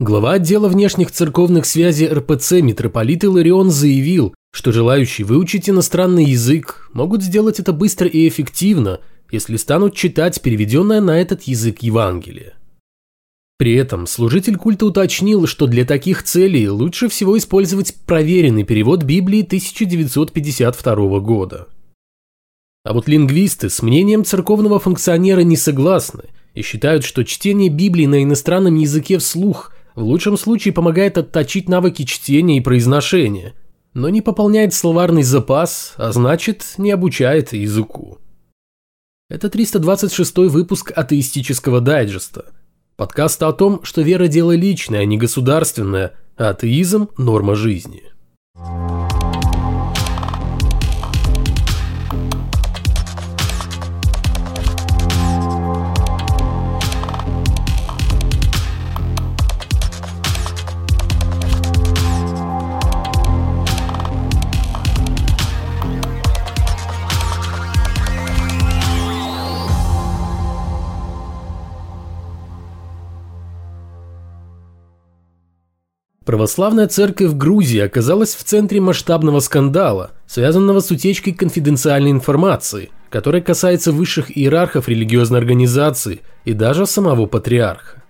[0.00, 7.22] Глава отдела внешних церковных связей РПЦ митрополит Иларион заявил, что желающие выучить иностранный язык могут
[7.22, 9.00] сделать это быстро и эффективно,
[9.30, 12.54] если станут читать переведенное на этот язык Евангелие.
[13.58, 19.42] При этом служитель культа уточнил, что для таких целей лучше всего использовать проверенный перевод Библии
[19.42, 21.68] 1952 года.
[22.84, 26.22] А вот лингвисты с мнением церковного функционера не согласны
[26.54, 32.04] и считают, что чтение Библии на иностранном языке вслух в лучшем случае помогает отточить навыки
[32.04, 33.54] чтения и произношения,
[33.94, 38.18] но не пополняет словарный запас, а значит не обучает языку.
[39.28, 42.46] Это 326 выпуск атеистического дайджеста–
[43.00, 48.02] Подкаст о том, что вера– дело личное, а не государственное, а атеизм– норма жизни.
[76.30, 83.90] Православная церковь Грузии оказалась в центре масштабного скандала, связанного с утечкой конфиденциальной информации, которая касается
[83.90, 88.04] высших иерархов религиозной организации и даже самого патриарха.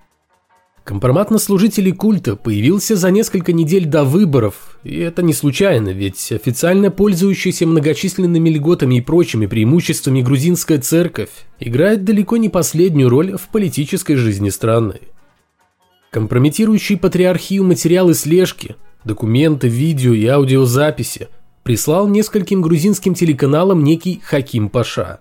[0.85, 6.31] Компромат на служителей культа появился за несколько недель до выборов, и это не случайно, ведь
[6.31, 13.49] официально пользующаяся многочисленными льготами и прочими преимуществами грузинская церковь играет далеко не последнюю роль в
[13.49, 15.01] политической жизни страны.
[16.11, 21.29] Компрометирующие патриархию материалы слежки, документы, видео и аудиозаписи
[21.63, 25.21] прислал нескольким грузинским телеканалам некий Хаким Паша.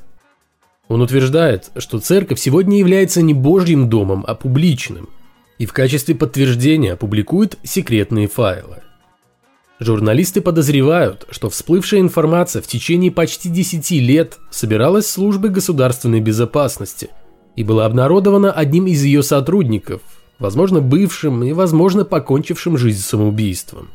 [0.88, 5.10] Он утверждает, что церковь сегодня является не божьим домом, а публичным,
[5.60, 8.78] и в качестве подтверждения публикует секретные файлы.
[9.80, 17.11] Журналисты подозревают, что всплывшая информация в течение почти 10 лет собиралась службой государственной безопасности
[17.55, 20.02] и была обнародована одним из ее сотрудников–
[20.39, 23.89] возможно бывшим и, возможно, покончившим жизнь самоубийством.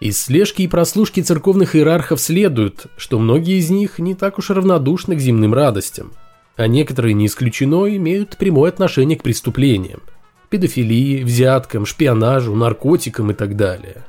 [0.00, 5.14] Из слежки и прослушки церковных иерархов следует, что многие из них не так уж равнодушны
[5.14, 6.12] к земным радостям,
[6.56, 10.00] а некоторые, не исключено, имеют прямое отношение к преступлениям–
[10.50, 14.04] педофилии, взяткам, шпионажу, наркотикам и так далее.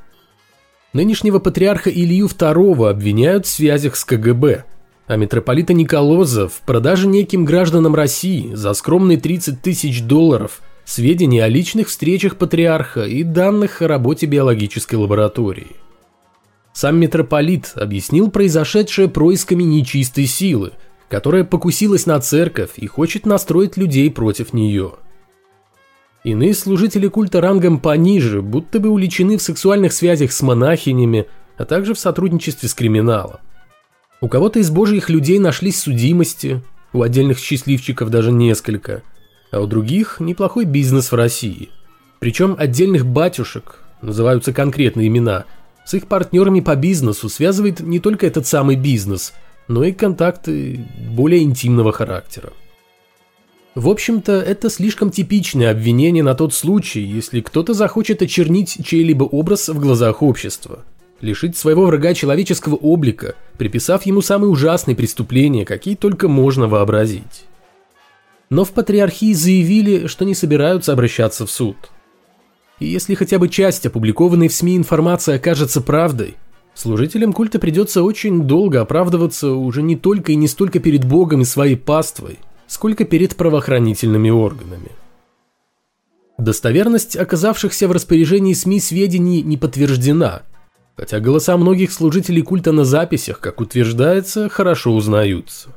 [0.94, 4.66] Нынешнего патриарха Илью II обвиняют в связях с КГБ,
[5.06, 11.50] а митрополита Николоза в продаже неким гражданам России за скромные 30 тысяч долларов– сведения о
[11.50, 15.78] личных встречах патриарха и данных о работе биологической лаборатории.
[16.74, 20.72] Сам митрополит объяснил произошедшее происками нечистой силы,
[21.08, 24.94] которая покусилась на церковь и хочет настроить людей против нее.
[26.24, 31.28] Иные служители культа рангом пониже будто бы уличены в сексуальных связях с монахинями,
[31.58, 33.38] а также в сотрудничестве с криминалом.
[34.22, 36.62] У кого-то из божьих людей нашлись судимости,
[36.94, 39.04] у отдельных счастливчиков даже несколько–
[39.54, 41.70] а у других неплохой бизнес в России.
[42.20, 45.46] Причем отдельных батюшек, называются конкретные имена,
[45.86, 49.34] с их партнерами по бизнесу связывает не только этот самый бизнес,
[49.68, 52.52] но и контакты более интимного характера.
[53.76, 59.70] В общем-то, это слишком типичное обвинение на тот случай, если кто-то захочет очернить чей-либо образ
[59.70, 60.80] в глазах общества,
[61.22, 67.46] лишить своего врага человеческого облика, приписав ему самые ужасные преступления, какие только можно вообразить
[68.54, 71.76] но в патриархии заявили, что не собираются обращаться в суд.
[72.80, 76.36] И если хотя бы часть опубликованной в СМИ информации окажется правдой,
[76.76, 81.46] служителям культа придется очень долго оправдываться уже не только и не столько перед Богом и
[81.46, 82.38] своей паствой,
[82.68, 84.92] сколько перед правоохранительными органами.
[86.38, 90.44] Достоверность оказавшихся в распоряжении СМИ сведений не подтверждена,
[90.96, 95.70] хотя голоса многих служителей культа на записях, как утверждается, хорошо узнаются.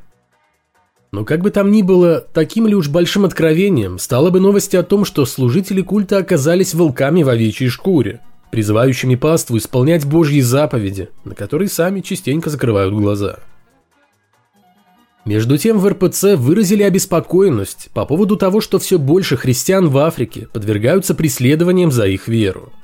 [1.16, 4.82] Но как бы там ни было, таким ли уж большим откровением стало бы новость о
[4.82, 8.20] том, что служители культа оказались волками в овечьей шкуре,
[8.50, 13.38] призывающими паству исполнять божьи заповеди, на которые сами частенько закрывают глаза.
[15.24, 20.48] Между тем в РПЦ выразили обеспокоенность по поводу того, что все больше христиан в Африке
[20.52, 22.74] подвергаются преследованиям за их веру.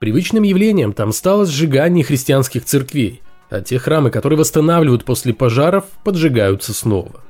[0.00, 6.74] Привычным явлением там стало сжигание христианских церквей, а те храмы, которые восстанавливают после пожаров, поджигаются
[6.74, 7.22] снова.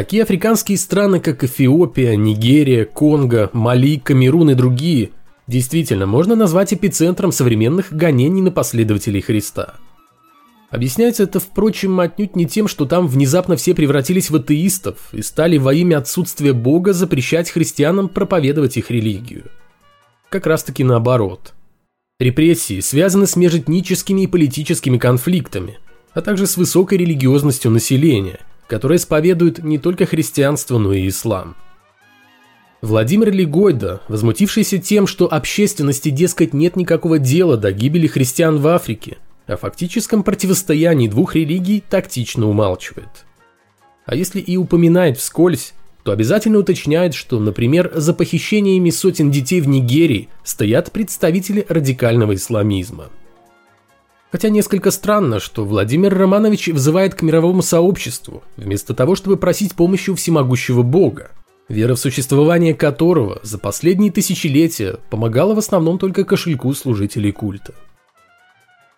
[0.00, 5.10] Такие африканские страны, как Эфиопия, Нигерия, Конго, Мали, Камерун и другие,
[5.46, 9.74] действительно можно назвать эпицентром современных гонений на последователей Христа.
[10.70, 15.58] Объясняется это, впрочем, отнюдь не тем, что там внезапно все превратились в атеистов и стали
[15.58, 19.50] во имя отсутствия Бога запрещать христианам проповедовать их религию.
[20.30, 21.52] Как раз таки наоборот.
[22.18, 25.78] Репрессии связаны с межэтническими и политическими конфликтами,
[26.14, 31.56] а также с высокой религиозностью населения, которое исповедует не только христианство, но и ислам.
[32.80, 39.18] Владимир Легойда, возмутившийся тем, что общественности, дескать, нет никакого дела до гибели христиан в Африке–
[39.50, 43.26] о фактическом противостоянии двух религий тактично умалчивает.
[44.06, 45.74] А если и упоминает вскользь,
[46.04, 53.10] то обязательно уточняет, что, например, за похищениями сотен детей в Нигерии стоят представители радикального исламизма.
[54.30, 60.10] Хотя несколько странно, что Владимир Романович взывает к мировому сообществу, вместо того, чтобы просить помощи
[60.10, 61.32] у всемогущего Бога,
[61.68, 67.74] вера в существование которого за последние тысячелетия помогала в основном только кошельку служителей культа.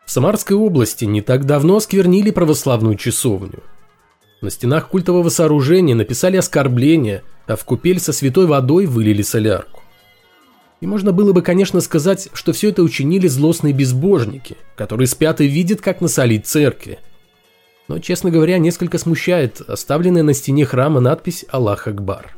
[0.05, 3.61] В Самарской области не так давно осквернили православную часовню.
[4.43, 9.82] На стенах культового сооружения написали оскорбления, а в купель со святой водой вылили солярку.
[10.83, 15.47] И можно было бы, конечно, сказать, что все это учинили злостные безбожники, которые спят и
[15.47, 16.99] видят, как насолить церкви.
[17.89, 22.37] Но, честно говоря, несколько смущает оставленная на стене храма надпись «Аллах Акбар».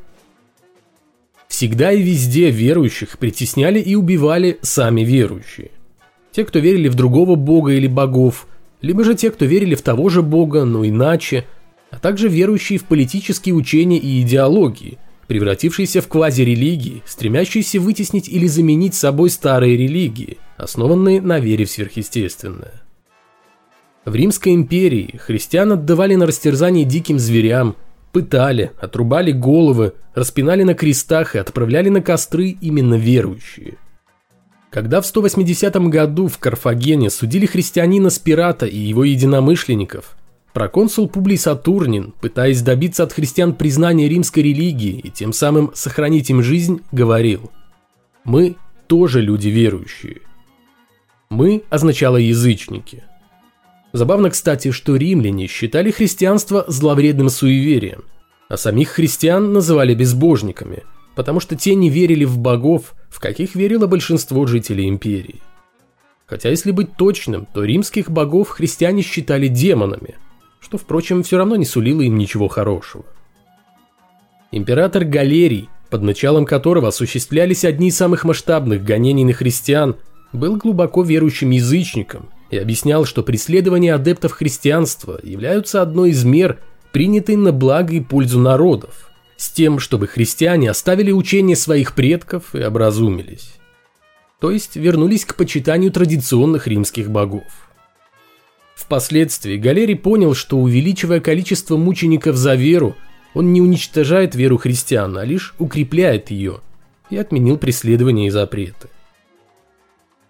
[1.49, 5.73] Всегда и везде верующих притесняли и убивали сами верующие–
[6.35, 8.49] те, кто верили в другого бога или богов,
[8.83, 11.47] либо же те, кто верили в того же бога, но иначе,
[11.91, 18.95] а также верующие в политические учения и идеологии, превратившиеся в квазирелигии, стремящиеся вытеснить или заменить
[18.95, 22.83] собой старые религии, основанные на вере в сверхъестественное.
[24.05, 27.77] В Римской империи христиан отдавали на растерзание диким зверям,
[28.13, 33.79] пытали, отрубали головы, распинали на крестах и отправляли на костры именно верующие.
[34.71, 40.17] Когда в 180 году в Карфагене судили христианина Спирата и его единомышленников,
[40.55, 46.43] проконсул Публий Сатурнин, пытаясь добиться от христиан признания римской религии и тем самым сохранить им
[46.43, 47.51] жизнь, говорил
[48.25, 48.57] «Мы
[48.87, 50.23] тоже люди верующие».
[51.29, 53.05] «Мы» означало «язычники».
[53.93, 58.05] Забавно, кстати, что римляне считали христианство зловредным суеверием,
[58.49, 60.85] а самих христиан называли безбожниками–
[61.15, 65.41] потому что те не верили в богов, в каких верило большинство жителей империи.
[66.27, 70.17] Хотя, если быть точным, то римских богов христиане считали демонами,
[70.65, 73.05] что, впрочем, все равно не сулило им ничего хорошего.
[74.51, 79.97] Император Галерий, под началом которого осуществлялись одни из самых масштабных гонений на христиан,
[80.33, 86.61] был глубоко верующим язычником и объяснял, что преследования адептов христианства являются одной из мер,
[86.93, 92.63] принятой на благо и пользу народов, с тем, чтобы христиане оставили учение своих предков и
[92.63, 93.57] образумились.
[94.41, 97.65] То есть вернулись к почитанию традиционных римских богов.
[98.75, 102.97] Впоследствии Галерий понял, что увеличивая количество мучеников за веру,
[103.33, 106.61] он не уничтожает веру христиан, а лишь укрепляет ее,
[107.11, 108.89] и отменил преследования и запреты.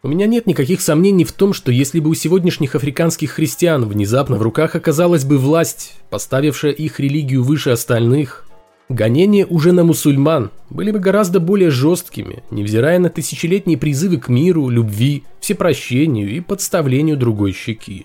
[0.03, 4.37] У меня нет никаких сомнений в том, что если бы у сегодняшних африканских христиан внезапно
[4.37, 8.47] в руках оказалась бы власть, поставившая их религию выше остальных,
[8.91, 14.69] Гонения уже на мусульман были бы гораздо более жесткими, невзирая на тысячелетние призывы к миру,
[14.69, 18.05] любви, всепрощению и подставлению другой щеки.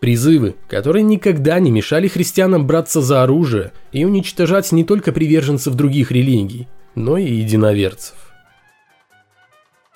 [0.00, 6.10] Призывы, которые никогда не мешали христианам браться за оружие и уничтожать не только приверженцев других
[6.10, 8.16] религий, но и единоверцев.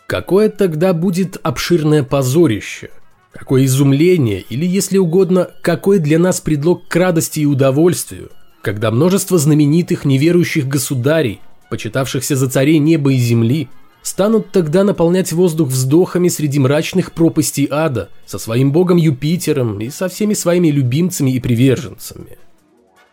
[0.07, 2.91] Какое тогда будет обширное позорище?
[3.33, 8.31] Какое изумление, или, если угодно, какой для нас предлог к радости и удовольствию–
[8.65, 13.69] когда множество знаменитых неверующих государей, почитавшихся за царей неба и земли,
[14.05, 20.09] станут тогда наполнять воздух вздохами среди мрачных пропастей ада со своим богом Юпитером и со
[20.09, 22.39] всеми своими любимцами и приверженцами.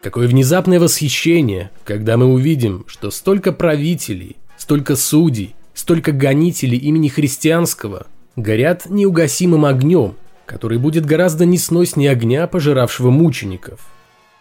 [0.01, 8.05] Какое внезапное восхищение, когда мы увидим, что столько правителей, столько судей, столько гонителей имени христианского
[8.35, 10.13] горят неугасимым огнем,
[10.45, 13.79] который будет гораздо несноснее огня, пожиравшего мучеников–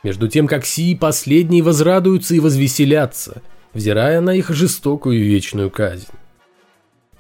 [0.03, 3.43] между тем как сии последние возрадуются и возвеселятся,
[3.75, 6.09] взирая на их жестокую и вечную казнь.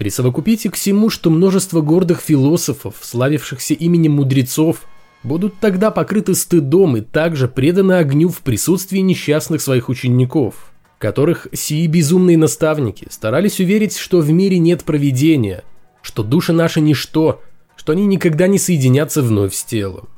[0.00, 4.87] Присовокупите к всему, что множество гордых философов, славившихся именем мудрецов,
[5.23, 11.87] будут тогда покрыты стыдом и также преданы огню в присутствии несчастных своих учеников, которых сии
[11.87, 15.64] безумные наставники старались уверить, что в мире нет провидения,
[16.00, 17.42] что души наши ничто,
[17.76, 20.09] что они никогда не соединятся вновь с телом.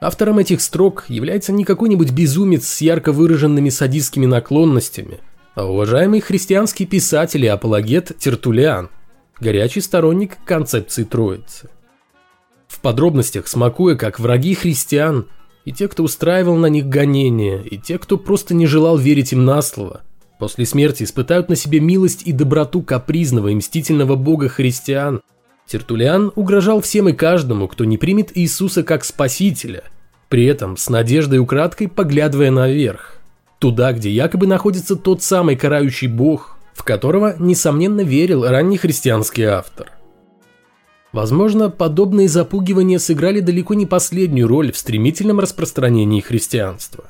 [0.00, 5.20] Автором этих строк является не какой-нибудь безумец с ярко выраженными садистскими наклонностями,
[5.64, 8.90] уважаемый христианский писатель и апологет Тертулиан,
[9.40, 11.70] горячий сторонник концепции Троицы.
[12.68, 15.26] В подробностях смакуя, как враги христиан,
[15.64, 19.44] и те, кто устраивал на них гонения, и те, кто просто не желал верить им
[19.44, 20.02] на слово,
[20.38, 25.20] после смерти испытают на себе милость и доброту капризного и мстительного бога христиан.
[25.66, 29.84] Тертулиан угрожал всем и каждому, кто не примет Иисуса как Спасителя,
[30.28, 33.17] при этом с надеждой украдкой поглядывая наверх,
[33.58, 39.92] туда, где якобы находится тот самый карающий бог, в которого, несомненно, верил ранний христианский автор.
[41.12, 47.04] Возможно, подобные запугивания сыграли далеко не последнюю роль в стремительном распространении христианства.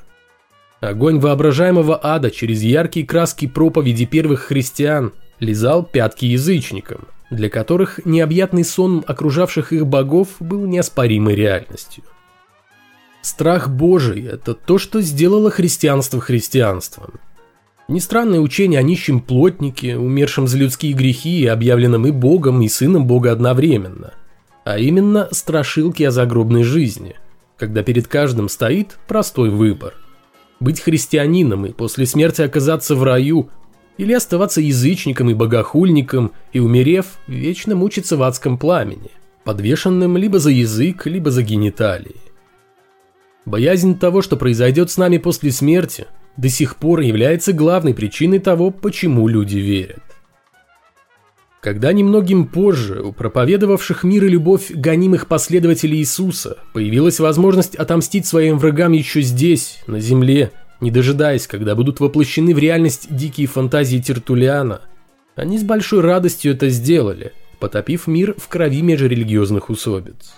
[0.79, 8.63] Огонь воображаемого ада через яркие краски проповеди первых христиан лизал пятки язычникам, для которых необъятный
[8.63, 12.03] сон окружавших их богов был неоспоримой реальностью.
[13.21, 17.15] Страх Божий– это то, что сделало христианство христианством.
[17.87, 22.69] Не странное учение о нищем плотнике, умершем за людские грехи и объявленном и Богом, и
[22.69, 24.13] Сыном Бога одновременно,
[24.63, 27.15] а именно страшилки о загробной жизни,
[27.57, 29.95] когда перед каждым стоит простой выбор–
[30.59, 33.49] быть христианином и после смерти оказаться в раю,
[33.97, 39.11] или оставаться язычником и богохульником и, умерев, вечно мучиться в адском пламени,
[39.43, 42.15] подвешенным либо за язык, либо за гениталии.
[43.49, 46.05] Боязнь того, что произойдет с нами после смерти,
[46.37, 50.03] до сих пор является главной причиной того, почему люди верят.
[51.59, 58.59] Когда немногим позже у проповедовавших мир и любовь гонимых последователей Иисуса появилась возможность отомстить своим
[58.59, 64.81] врагам еще здесь, на земле, не дожидаясь, когда будут воплощены в реальность дикие фантазии Тертулиана,
[65.35, 70.35] они с большой радостью это сделали, потопив мир в крови межрелигиозных усобиц.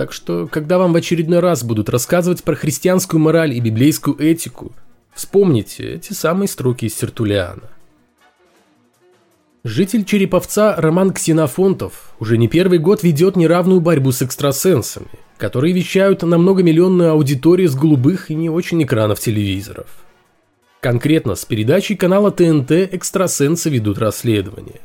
[0.00, 4.72] Так что, когда вам в очередной раз будут рассказывать про христианскую мораль и библейскую этику,
[5.12, 7.64] вспомните эти самые строки из Сертулиана.
[9.62, 16.22] Житель Череповца Роман Ксенофонтов уже не первый год ведет неравную борьбу с экстрасенсами, которые вещают
[16.22, 19.88] на многомиллионную аудиторию с голубых и не очень экранов телевизоров.
[20.80, 24.80] Конкретно с передачей канала ТНТ экстрасенсы ведут расследование.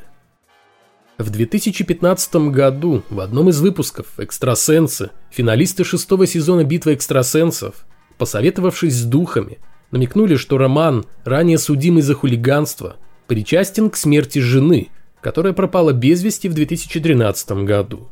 [1.17, 7.86] В 2015 году в одном из выпусков «Экстрасенсы» финалисты шестого сезона «Битвы экстрасенсов»,
[8.17, 9.60] посоветовавшись с духами,
[9.91, 14.89] намекнули, что Роман, ранее судимый за хулиганство, причастен к смерти жены,
[15.22, 18.10] которая пропала без вести в 2013 году.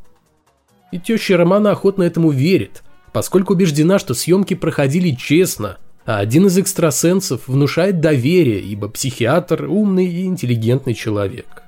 [0.94, 6.58] И теща Романа охотно этому верит, поскольку убеждена, что съемки проходили честно, а один из
[6.58, 11.63] экстрасенсов внушает доверие, ибо психиатр– умный и интеллигентный человек.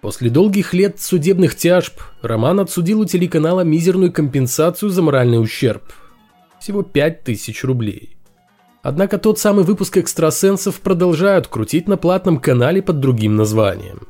[0.00, 5.82] После долгих лет судебных тяжб Роман отсудил у телеканала мизерную компенсацию за моральный ущерб.
[6.58, 8.16] Всего 5000 рублей.
[8.82, 14.06] Однако тот самый выпуск экстрасенсов продолжают крутить на платном канале под другим названием.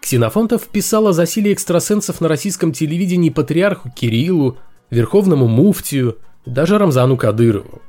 [0.00, 4.56] Ксенофонтов писал о засилии экстрасенсов на российском телевидении патриарху Кириллу,
[4.90, 7.82] верховному муфтию даже Рамзану Кадырову.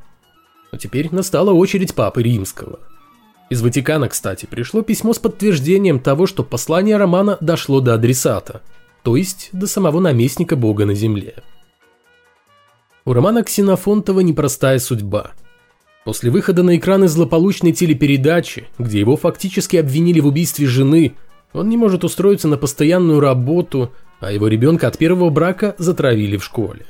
[0.71, 2.79] Но теперь настала очередь Папы Римского–
[3.53, 8.61] из Ватикана, кстати, пришло письмо с подтверждением того, что послание Романа дошло до адресата,
[9.03, 11.35] то есть до самого наместника Бога на земле.
[13.05, 15.31] У Романа Ксенофонтова непростая судьба.
[16.03, 21.13] После выхода на экраны злополучной телепередачи, где его фактически обвинили в убийстве жены,
[21.53, 26.43] он не может устроиться на постоянную работу, а его ребенка от первого брака затравили в
[26.43, 26.85] школе.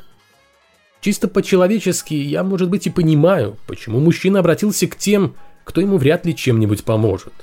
[1.01, 6.25] Чисто по-человечески я, может быть, и понимаю, почему мужчина обратился к тем, кто ему вряд
[6.25, 7.33] ли чем-нибудь поможет.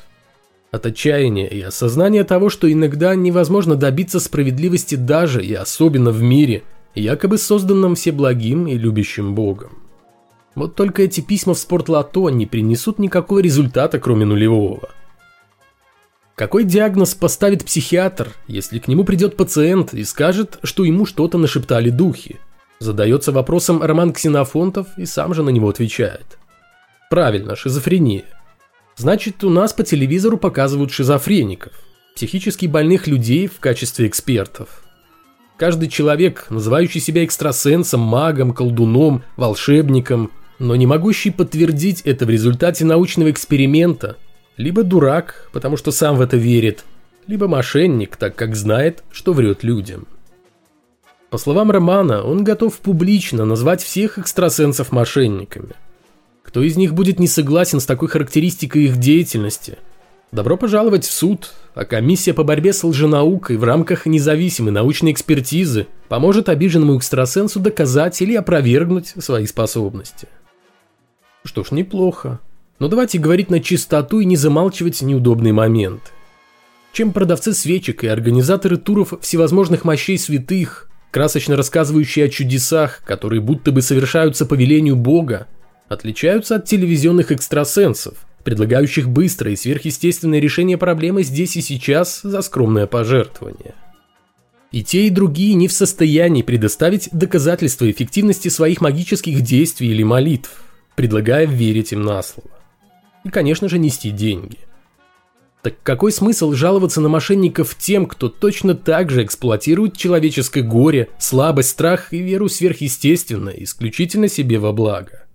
[0.71, 6.63] От отчаяния и осознания того, что иногда невозможно добиться справедливости даже и особенно в мире,
[6.95, 9.79] якобы созданном всеблагим и любящим Богом.
[10.55, 14.91] Вот только эти письма в спортлото не принесут никакого результата, кроме нулевого.
[16.35, 21.91] Какой диагноз поставит психиатр, если к нему придет пациент и скажет, что ему что-то нашептали
[21.91, 22.39] духи?
[22.79, 26.40] Задается вопросом Роман Ксенофонтов и сам же на него отвечает.
[27.11, 28.23] Правильно, шизофрения.
[28.97, 31.73] Значит, у нас по телевизору показывают шизофреников,
[32.15, 34.85] психически больных людей в качестве экспертов.
[35.57, 42.85] Каждый человек, называющий себя экстрасенсом, магом, колдуном, волшебником, но не могущий подтвердить это в результате
[42.85, 44.17] научного эксперимента,
[44.57, 46.85] либо дурак, потому что сам в это верит,
[47.27, 50.07] либо мошенник, так как знает, что врет людям.
[51.31, 55.75] По словам Романа, он готов публично назвать всех экстрасенсов мошенниками–
[56.51, 59.79] кто из них будет не согласен с такой характеристикой их деятельности?
[60.33, 65.87] Добро пожаловать в суд, а комиссия по борьбе с лженаукой в рамках независимой научной экспертизы
[66.09, 70.27] поможет обиженному экстрасенсу доказать или опровергнуть свои способности.
[71.45, 72.41] Что ж, неплохо.
[72.81, 76.11] Но давайте говорить на чистоту и не замалчивать неудобные моменты.
[76.93, 83.71] чем продавцы свечек и организаторы туров всевозможных мощей святых, красочно рассказывающие о чудесах, которые будто
[83.71, 85.47] бы совершаются по велению Бога,
[85.91, 92.87] отличаются от телевизионных экстрасенсов, предлагающих быстрое и сверхъестественное решение проблемы здесь и сейчас за скромное
[92.87, 93.75] пожертвование.
[94.71, 100.63] И те, и другие не в состоянии предоставить доказательства эффективности своих магических действий или молитв,
[100.95, 102.51] предлагая верить им на слово.
[103.25, 104.59] И, конечно же, нести деньги.
[105.63, 111.71] Так какой смысл жаловаться на мошенников тем, кто точно так же эксплуатирует человеческое горе, слабость,
[111.71, 115.27] страх и веру сверхъестественно, исключительно себе во благо?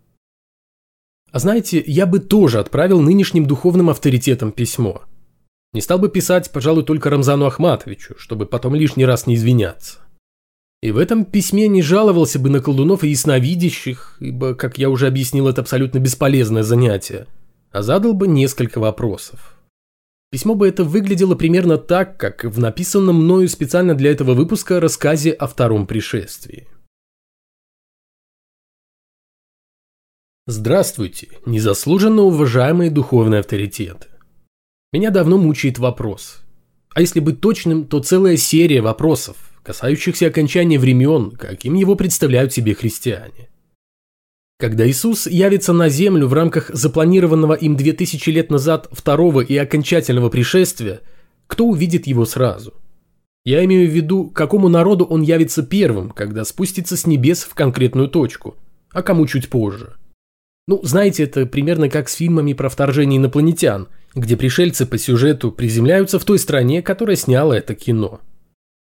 [1.36, 5.02] А знаете, я бы тоже отправил нынешним духовным авторитетам письмо.
[5.74, 9.98] Не стал бы писать, пожалуй, только Рамзану Ахматовичу, чтобы потом лишний раз не извиняться.
[10.82, 15.08] И в этом письме не жаловался бы на колдунов и ясновидящих, ибо, как я уже
[15.08, 17.28] объяснил, это абсолютно бесполезное занятие,
[17.74, 19.58] а задал бы несколько вопросов.
[20.32, 25.32] Письмо бы это выглядело примерно так, как в написанном мною специально для этого выпуска рассказе
[25.32, 26.70] о втором пришествии.
[30.48, 34.10] Здравствуйте, незаслуженно уважаемые духовные авторитеты.
[34.94, 36.44] Меня давно мучает вопрос.
[36.94, 42.76] А если быть точным, то целая серия вопросов, касающихся окончания времен, каким его представляют себе
[42.76, 43.50] христиане.
[44.60, 50.30] Когда Иисус явится на землю в рамках запланированного им 2000 лет назад второго и окончательного
[50.30, 51.02] пришествия,
[51.48, 52.76] кто увидит его сразу?
[53.46, 58.10] Я имею в виду, какому народу он явится первым, когда спустится с небес в конкретную
[58.10, 58.58] точку,
[58.92, 59.96] а кому чуть позже.
[60.68, 66.18] Ну, знаете, это примерно как с фильмами про вторжение инопланетян, где пришельцы по сюжету приземляются
[66.18, 68.22] в той стране, которая сняла это кино.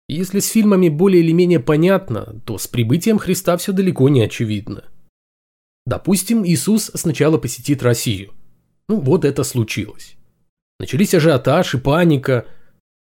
[0.08, 4.84] если с фильмами более или менее понятно, то с прибытием Христа все далеко не очевидно.
[5.84, 8.32] Допустим, Иисус сначала посетит Россию.
[8.88, 10.16] Ну вот это случилось.
[10.78, 12.46] Начались ажиотаж и паника.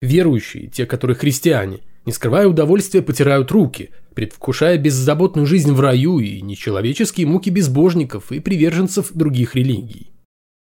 [0.02, 6.40] Верующие, те, которые христиане, не скрывая удовольствия, потирают руки, предвкушая беззаботную жизнь в раю и
[6.40, 10.10] нечеловеческие муки безбожников и приверженцев других религий.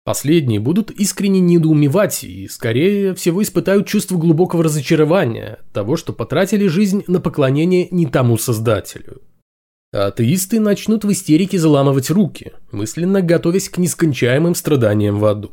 [0.04, 7.02] Последние будут искренне недоумевать и, скорее всего, испытают чувство глубокого разочарования того, что потратили жизнь
[7.08, 9.22] на поклонение не тому Создателю
[10.04, 15.52] атеисты начнут в истерике заламывать руки, мысленно готовясь к нескончаемым страданиям в аду.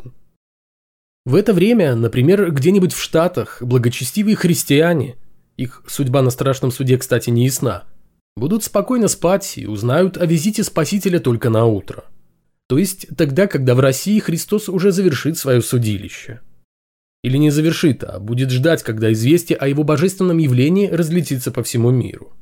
[1.26, 5.16] В это время, например, где-нибудь в Штатах, благочестивые христиане,
[5.58, 7.84] их судьба на страшном суде, кстати, не ясна,
[8.36, 12.06] будут спокойно спать и узнают о визите Спасителя только на утро.
[12.68, 16.42] То есть тогда, когда в России Христос уже завершит свое судилище.
[17.24, 21.92] Или не завершит, а будет ждать, когда известие о его божественном явлении разлетится по всему
[21.92, 22.34] миру.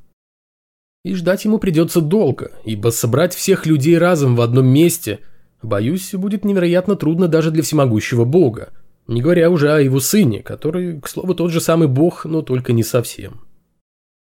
[1.03, 5.19] И ждать ему придется долго, ибо собрать всех людей разом в одном месте,
[5.61, 8.71] боюсь, будет невероятно трудно даже для всемогущего бога,
[9.07, 12.73] не говоря уже о его сыне, который, к слову, тот же самый бог, но только
[12.73, 13.41] не совсем.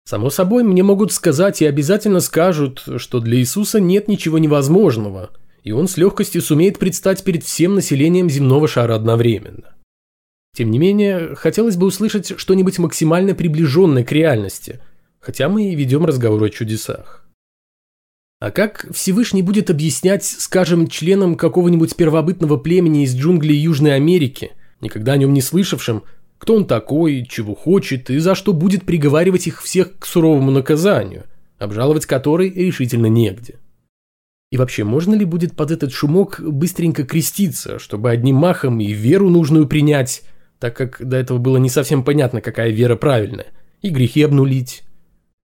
[0.04, 5.30] Само собой, мне могут сказать и обязательно скажут, что для Иисуса нет ничего невозможного,
[5.62, 9.74] и он с легкостью сумеет предстать перед всем населением земного шара одновременно.
[10.56, 14.80] Тем не менее, хотелось бы услышать что-нибудь максимально приближенное к реальности–
[15.22, 17.21] хотя мы и ведем разговор о чудесах.
[18.42, 24.50] А как Всевышний будет объяснять, скажем, членам какого-нибудь первобытного племени из джунглей Южной Америки,
[24.80, 26.02] никогда о нем не слышавшим,
[26.38, 31.22] кто он такой, чего хочет и за что будет приговаривать их всех к суровому наказанию,
[31.60, 33.60] обжаловать который решительно негде?
[34.50, 39.30] И вообще, можно ли будет под этот шумок быстренько креститься, чтобы одним махом и веру
[39.30, 40.22] нужную принять,
[40.58, 43.52] так как до этого было не совсем понятно, какая вера правильная,
[43.82, 44.82] и грехи обнулить,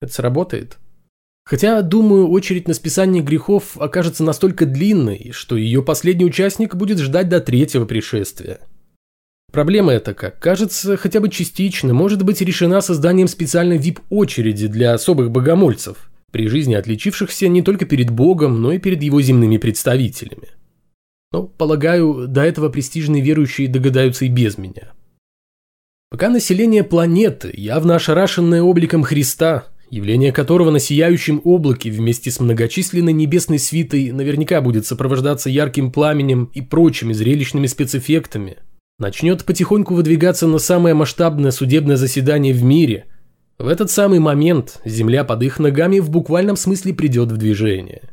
[0.00, 0.78] это сработает?
[1.44, 7.28] Хотя, думаю, очередь на списание грехов окажется настолько длинной, что ее последний участник будет ждать
[7.28, 8.60] до третьего пришествия.
[9.52, 15.30] Проблема эта, как кажется, хотя бы частично может быть решена созданием специальной VIP-очереди для особых
[15.30, 20.48] богомольцев, при жизни отличившихся не только перед Богом, но и перед его земными представителями.
[21.30, 24.92] Но, полагаю, до этого престижные верующие догадаются и без меня.
[26.10, 33.12] Пока население планеты, явно ошарашенное обликом Христа, явление которого на сияющем облаке вместе с многочисленной
[33.12, 38.58] небесной свитой наверняка будет сопровождаться ярким пламенем и прочими зрелищными спецэффектами,
[38.98, 43.06] начнет потихоньку выдвигаться на самое масштабное судебное заседание в мире,
[43.58, 48.10] в этот самый момент земля под их ногами в буквальном смысле придет в движение.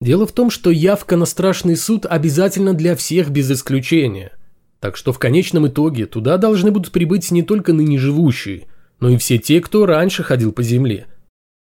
[0.00, 4.32] Дело в том, что явка на страшный суд обязательно для всех без исключения,
[4.80, 8.66] так что в конечном итоге туда должны будут прибыть не только ныне живущие–
[9.00, 11.06] но и все те, кто раньше ходил по земле.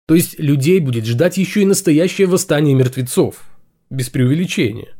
[0.06, 3.36] То есть людей будет ждать еще и настоящее восстание мертвецов.
[3.90, 4.94] Без преувеличения.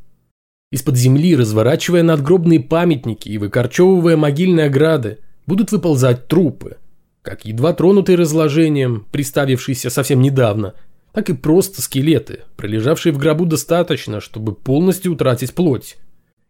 [0.72, 6.76] Из-под земли, разворачивая надгробные памятники и выкорчевывая могильные ограды, будут выползать трупы,
[7.22, 10.74] как едва тронутые разложением, приставившиеся совсем недавно,
[11.12, 15.96] так и просто скелеты, пролежавшие в гробу достаточно, чтобы полностью утратить плоть.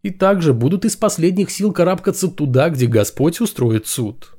[0.03, 4.35] И также будут из последних сил карабкаться туда, где Господь устроит суд.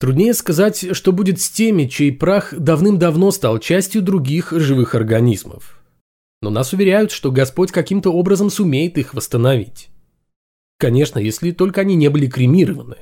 [0.00, 5.80] Труднее сказать, что будет с теми, чей прах давным-давно стал частью других живых организмов
[6.42, 9.90] но нас уверяют, что Господь каким-то образом сумеет их восстановить.
[10.78, 12.96] Конечно, если только они не были кремированы.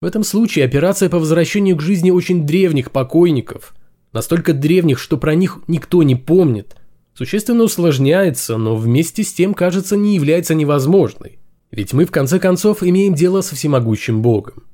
[0.00, 3.74] В этом случае операция по возвращению к жизни очень древних покойников,
[4.12, 6.76] настолько древних, что про них никто не помнит,
[7.14, 11.38] существенно усложняется, но вместе с тем, кажется, не является невозможной.
[11.70, 14.64] Ведь мы, в конце концов, имеем дело со всемогущим Богом.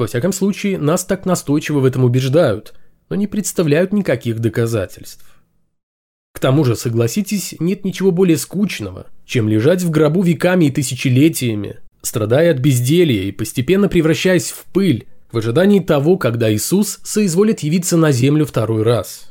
[0.00, 2.72] Во всяком случае, нас так настойчиво в этом убеждают,
[3.10, 5.42] но не представляют никаких доказательств.
[6.32, 11.80] К тому же, согласитесь, нет ничего более скучного, чем лежать в гробу веками и тысячелетиями,
[12.00, 17.98] страдая от безделья и постепенно превращаясь в пыль, в ожидании того, когда Иисус соизволит явиться
[17.98, 19.30] на землю второй раз.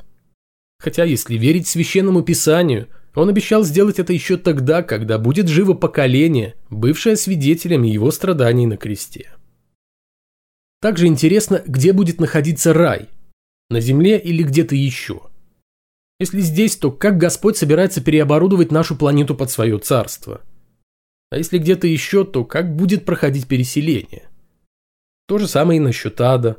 [0.77, 6.53] Хотя, если верить священному писанию, он обещал сделать это еще тогда, когда будет живо поколение,
[6.69, 9.31] бывшее свидетелями его страданий на кресте.
[10.81, 13.09] Также интересно, где будет находиться рай–
[13.69, 15.21] на земле или где-то еще–
[16.19, 20.41] если здесь, то как Господь собирается переоборудовать нашу планету под свое царство?
[21.31, 24.27] А если где-то еще, то как будет проходить переселение?
[25.27, 26.57] То же самое и насчет ада.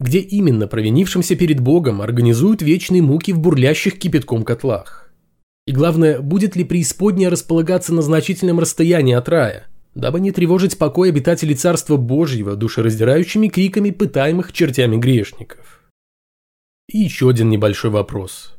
[0.00, 5.12] Где именно провинившимся перед Богом организуют вечные муки в бурлящих кипятком котлах?
[5.66, 9.66] И главное, будет ли преисподняя располагаться на значительном расстоянии от рая,
[9.98, 15.82] дабы не тревожить покой обитателей Царства Божьего душераздирающими криками пытаемых чертями грешников?
[16.90, 18.54] И еще один небольшой вопрос–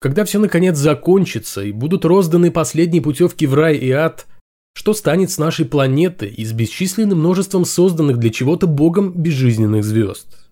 [0.00, 4.26] когда все наконец закончится и будут розданы последние путевки в рай и ад,
[4.74, 10.48] что станет с нашей планетой и с бесчисленным множеством созданных для чего-то Богом безжизненных звезд?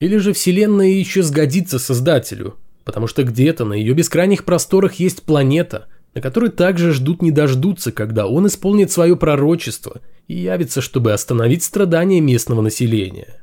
[0.00, 5.86] Или же Вселенная еще сгодится Создателю, потому что где-то на ее бескрайних просторах есть планета,
[6.14, 11.64] на которой также ждут не дождутся, когда он исполнит свое пророчество и явится, чтобы остановить
[11.64, 13.42] страдания местного населения.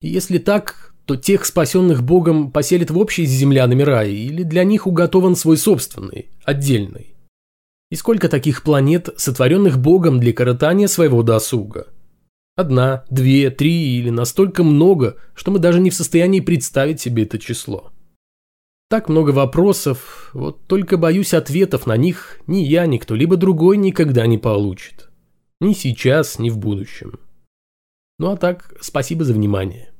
[0.00, 4.64] И если так, то тех спасенных Богом поселят в общий с земляными рай или для
[4.64, 7.14] них уготован свой собственный, отдельный.
[7.90, 11.88] И сколько таких планет, сотворенных Богом для коротания своего досуга?
[12.54, 17.38] Одна, две, три или настолько много, что мы даже не в состоянии представить себе это
[17.38, 17.92] число.
[18.92, 24.26] Так много вопросов, вот только боюсь ответов на них ни я, ни кто-либо другой никогда
[24.26, 25.08] не получит.
[25.62, 27.18] Ни сейчас, ни в будущем.
[28.18, 29.91] Ну а так, спасибо за внимание.